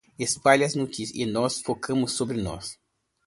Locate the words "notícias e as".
0.73-1.59